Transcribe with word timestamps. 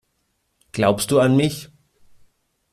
Glaubst 0.71 1.11
du 1.11 1.19
an 1.19 1.35
mich? 1.35 1.69